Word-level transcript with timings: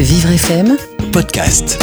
Vivre 0.00 0.30
FM 0.30 0.76
podcast. 1.12 1.76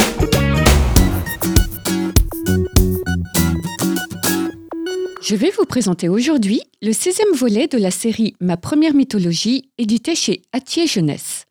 Je 5.20 5.36
vais 5.36 5.50
vous 5.50 5.66
présenter 5.66 6.08
aujourd'hui 6.08 6.62
le 6.80 6.94
sixième 6.94 7.34
volet 7.34 7.68
de 7.68 7.76
la 7.76 7.90
série 7.90 8.34
Ma 8.40 8.56
première 8.56 8.94
mythologie, 8.94 9.68
édité 9.76 10.14
chez 10.14 10.40
Atier 10.54 10.86
Jeunesse. 10.86 11.44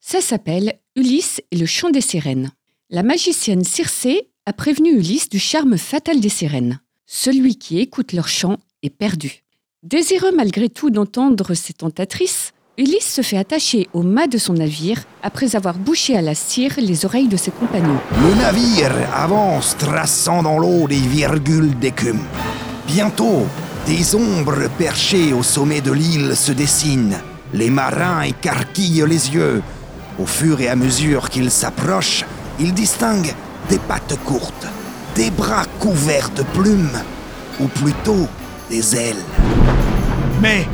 Ça 0.00 0.20
s'appelle 0.20 0.74
Ulysse 0.94 1.40
et 1.50 1.56
le 1.56 1.66
chant 1.66 1.90
des 1.90 2.00
sirènes. 2.00 2.52
La 2.88 3.02
magicienne 3.02 3.64
Circé 3.64 4.28
a 4.46 4.52
prévenu 4.52 4.92
Ulysse 4.92 5.28
du 5.28 5.40
charme 5.40 5.76
fatal 5.76 6.20
des 6.20 6.28
sirènes. 6.28 6.78
Celui 7.04 7.56
qui 7.56 7.80
écoute 7.80 8.12
leur 8.12 8.28
chant 8.28 8.58
est 8.84 8.90
perdu. 8.90 9.42
Désireux 9.82 10.30
malgré 10.30 10.68
tout 10.68 10.90
d'entendre 10.90 11.54
ses 11.54 11.72
tentatrices, 11.72 12.52
Ulysse 12.78 13.12
se 13.12 13.20
fait 13.20 13.36
attacher 13.36 13.86
au 13.92 14.02
mât 14.02 14.28
de 14.28 14.38
son 14.38 14.54
navire 14.54 15.02
après 15.22 15.56
avoir 15.56 15.74
bouché 15.74 16.16
à 16.16 16.22
la 16.22 16.34
cire 16.34 16.72
les 16.78 17.04
oreilles 17.04 17.28
de 17.28 17.36
ses 17.36 17.50
compagnons. 17.50 17.98
Le 18.18 18.34
navire 18.40 18.92
avance 19.14 19.76
traçant 19.76 20.42
dans 20.42 20.58
l'eau 20.58 20.88
des 20.88 20.96
virgules 20.96 21.78
d'écume. 21.78 22.22
Bientôt, 22.86 23.46
des 23.84 24.14
ombres 24.14 24.70
perchées 24.78 25.34
au 25.34 25.42
sommet 25.42 25.82
de 25.82 25.92
l'île 25.92 26.34
se 26.34 26.52
dessinent. 26.52 27.18
Les 27.52 27.68
marins 27.68 28.22
écarquillent 28.22 29.04
les 29.06 29.34
yeux. 29.34 29.62
Au 30.18 30.24
fur 30.24 30.58
et 30.62 30.68
à 30.68 30.76
mesure 30.76 31.28
qu'ils 31.28 31.50
s'approchent, 31.50 32.24
ils 32.58 32.72
distinguent 32.72 33.34
des 33.68 33.80
pattes 33.80 34.18
courtes, 34.24 34.66
des 35.14 35.30
bras 35.30 35.66
couverts 35.78 36.30
de 36.30 36.42
plumes, 36.42 37.02
ou 37.60 37.66
plutôt 37.66 38.26
des 38.70 38.96
ailes. 38.96 39.24
Mais 40.40 40.66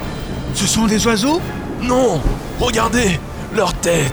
ce 0.55 0.69
sont 0.69 0.87
des 0.87 1.05
oiseaux? 1.05 1.41
Non 1.83 2.21
Regardez 2.59 3.19
Leur 3.55 3.73
tête 3.75 4.13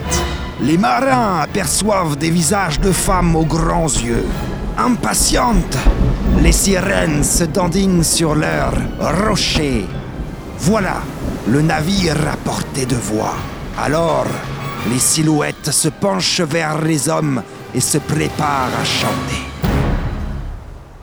Les 0.61 0.77
marins 0.77 1.39
aperçoivent 1.41 2.17
des 2.17 2.29
visages 2.29 2.79
de 2.79 2.91
femmes 2.91 3.35
aux 3.35 3.45
grands 3.45 3.87
yeux. 3.87 4.25
Impatientes, 4.77 5.77
les 6.41 6.51
sirènes 6.51 7.23
se 7.23 7.45
dandinent 7.45 8.03
sur 8.03 8.35
leurs 8.35 8.75
rochers. 8.99 9.85
Voilà 10.59 11.01
le 11.47 11.61
navire 11.61 12.17
à 12.27 12.37
portée 12.37 12.85
de 12.85 12.95
voix. 12.95 13.35
Alors, 13.77 14.25
les 14.91 14.99
silhouettes 14.99 15.71
se 15.71 15.89
penchent 15.89 16.41
vers 16.41 16.81
les 16.81 17.09
hommes 17.09 17.41
et 17.73 17.81
se 17.81 17.97
préparent 17.97 18.71
à 18.79 18.83
chanter. 18.83 19.41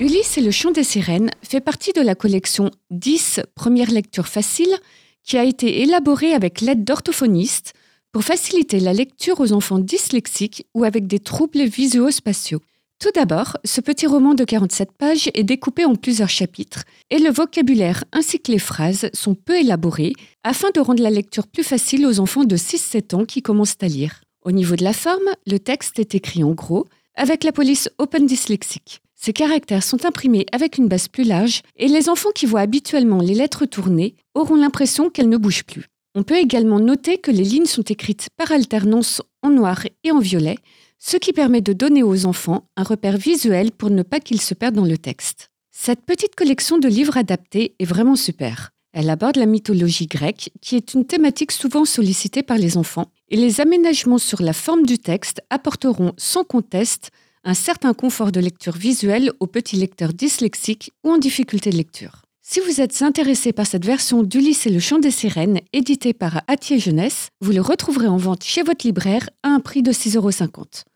Ulysse 0.00 0.38
et 0.38 0.40
le 0.40 0.50
chant 0.50 0.72
des 0.72 0.84
sirènes 0.84 1.30
fait 1.42 1.60
partie 1.60 1.92
de 1.92 2.00
la 2.00 2.14
collection 2.14 2.70
10 2.90 3.40
premières 3.54 3.90
lectures 3.90 4.26
faciles 4.26 4.76
qui 5.24 5.38
a 5.38 5.44
été 5.44 5.82
élaborée 5.82 6.34
avec 6.34 6.60
l'aide 6.60 6.84
d'orthophonistes 6.84 7.74
pour 8.12 8.24
faciliter 8.24 8.80
la 8.80 8.92
lecture 8.92 9.40
aux 9.40 9.52
enfants 9.52 9.78
dyslexiques 9.78 10.66
ou 10.74 10.84
avec 10.84 11.06
des 11.06 11.18
troubles 11.18 11.64
visuo-spatiaux. 11.64 12.60
Tout 13.02 13.10
d'abord, 13.14 13.56
ce 13.64 13.80
petit 13.80 14.06
roman 14.06 14.34
de 14.34 14.44
47 14.44 14.92
pages 14.92 15.28
est 15.34 15.42
découpé 15.42 15.84
en 15.84 15.96
plusieurs 15.96 16.28
chapitres 16.28 16.84
et 17.10 17.18
le 17.18 17.30
vocabulaire 17.30 18.04
ainsi 18.12 18.38
que 18.38 18.52
les 18.52 18.60
phrases 18.60 19.10
sont 19.12 19.34
peu 19.34 19.58
élaborés 19.58 20.12
afin 20.44 20.70
de 20.72 20.78
rendre 20.78 21.02
la 21.02 21.10
lecture 21.10 21.48
plus 21.48 21.64
facile 21.64 22.06
aux 22.06 22.20
enfants 22.20 22.44
de 22.44 22.56
6-7 22.56 23.16
ans 23.16 23.24
qui 23.24 23.42
commencent 23.42 23.76
à 23.80 23.88
lire. 23.88 24.20
Au 24.44 24.52
niveau 24.52 24.76
de 24.76 24.84
la 24.84 24.92
forme, 24.92 25.34
le 25.46 25.58
texte 25.58 25.98
est 25.98 26.14
écrit 26.14 26.44
en 26.44 26.52
gros 26.52 26.86
avec 27.16 27.42
la 27.42 27.50
police 27.50 27.90
Open 27.98 28.24
Dyslexique. 28.24 29.00
Ces 29.24 29.32
caractères 29.32 29.84
sont 29.84 30.04
imprimés 30.04 30.46
avec 30.50 30.78
une 30.78 30.88
base 30.88 31.06
plus 31.06 31.22
large 31.22 31.62
et 31.76 31.86
les 31.86 32.08
enfants 32.08 32.32
qui 32.34 32.44
voient 32.44 32.62
habituellement 32.62 33.20
les 33.20 33.34
lettres 33.34 33.66
tournées 33.66 34.16
auront 34.34 34.56
l'impression 34.56 35.10
qu'elles 35.10 35.28
ne 35.28 35.36
bougent 35.36 35.62
plus. 35.62 35.86
On 36.16 36.24
peut 36.24 36.38
également 36.38 36.80
noter 36.80 37.18
que 37.18 37.30
les 37.30 37.44
lignes 37.44 37.66
sont 37.66 37.84
écrites 37.84 38.26
par 38.36 38.50
alternance 38.50 39.22
en 39.42 39.50
noir 39.50 39.84
et 40.02 40.10
en 40.10 40.18
violet, 40.18 40.56
ce 40.98 41.16
qui 41.16 41.32
permet 41.32 41.60
de 41.60 41.72
donner 41.72 42.02
aux 42.02 42.26
enfants 42.26 42.66
un 42.76 42.82
repère 42.82 43.16
visuel 43.16 43.70
pour 43.70 43.90
ne 43.90 44.02
pas 44.02 44.18
qu'ils 44.18 44.40
se 44.40 44.54
perdent 44.54 44.74
dans 44.74 44.84
le 44.84 44.98
texte. 44.98 45.50
Cette 45.70 46.04
petite 46.04 46.34
collection 46.34 46.78
de 46.78 46.88
livres 46.88 47.16
adaptés 47.16 47.76
est 47.78 47.84
vraiment 47.84 48.16
super. 48.16 48.70
Elle 48.92 49.08
aborde 49.08 49.36
la 49.36 49.46
mythologie 49.46 50.08
grecque, 50.08 50.50
qui 50.60 50.74
est 50.74 50.94
une 50.94 51.06
thématique 51.06 51.52
souvent 51.52 51.84
sollicitée 51.84 52.42
par 52.42 52.58
les 52.58 52.76
enfants, 52.76 53.12
et 53.28 53.36
les 53.36 53.60
aménagements 53.60 54.18
sur 54.18 54.42
la 54.42 54.52
forme 54.52 54.84
du 54.84 54.98
texte 54.98 55.42
apporteront 55.48 56.12
sans 56.16 56.42
conteste 56.42 57.12
un 57.44 57.54
certain 57.54 57.94
confort 57.94 58.32
de 58.32 58.40
lecture 58.40 58.76
visuelle 58.76 59.32
aux 59.40 59.46
petits 59.46 59.76
lecteurs 59.76 60.12
dyslexiques 60.12 60.92
ou 61.04 61.10
en 61.10 61.18
difficulté 61.18 61.70
de 61.70 61.76
lecture. 61.76 62.22
Si 62.44 62.60
vous 62.60 62.80
êtes 62.80 63.02
intéressé 63.02 63.52
par 63.52 63.66
cette 63.66 63.84
version 63.84 64.22
d'Ulysse 64.22 64.66
et 64.66 64.70
le 64.70 64.80
chant 64.80 64.98
des 64.98 65.12
sirènes, 65.12 65.60
édité 65.72 66.12
par 66.12 66.42
Atier 66.48 66.78
Jeunesse, 66.78 67.28
vous 67.40 67.52
le 67.52 67.60
retrouverez 67.60 68.08
en 68.08 68.16
vente 68.16 68.42
chez 68.42 68.62
votre 68.62 68.84
libraire 68.84 69.30
à 69.42 69.48
un 69.48 69.60
prix 69.60 69.82
de 69.82 69.92
6,50 69.92 70.16
euros. 70.16 70.30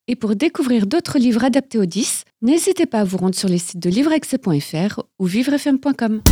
Et 0.08 0.16
pour 0.16 0.34
découvrir 0.34 0.86
d'autres 0.86 1.18
livres 1.18 1.44
adaptés 1.44 1.78
aux 1.78 1.86
10, 1.86 2.24
n'hésitez 2.42 2.86
pas 2.86 3.00
à 3.00 3.04
vous 3.04 3.16
rendre 3.16 3.36
sur 3.36 3.48
les 3.48 3.58
sites 3.58 3.80
de 3.80 3.90
livreexcès.fr 3.90 5.00
ou 5.18 5.26
vivrefm.com. 5.26 6.22